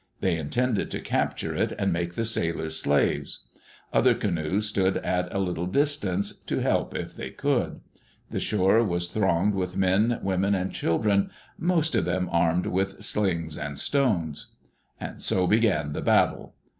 [0.19, 3.41] They intended to capture it, and make the sailors slaves.
[3.93, 7.81] Other canoes stood at a little distance, to help if they could.
[8.31, 11.29] The shore was thronged with men, women, and children,
[11.59, 14.47] most of them armed with slings and stones.
[15.19, 16.55] So began the battle.